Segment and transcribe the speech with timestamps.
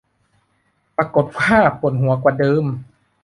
[0.97, 2.65] ปรากฏว่าปวดหัวกว่าเดิม